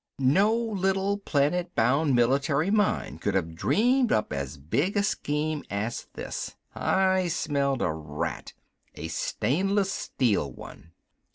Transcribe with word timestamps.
No 0.17 0.55
little 0.55 1.19
planet 1.19 1.75
bound 1.75 2.15
political 2.17 2.71
mind 2.71 3.21
could 3.21 3.35
have 3.35 3.53
dreamed 3.53 4.11
up 4.11 4.33
as 4.33 4.57
big 4.57 4.97
a 4.97 5.03
scheme 5.03 5.63
as 5.69 6.07
this. 6.15 6.55
I 6.73 7.27
smelled 7.27 7.83
a 7.83 7.91
rat 7.91 8.53
a 8.95 9.09
stainless 9.09 9.91
steel 9.91 10.51
one. 10.51 10.93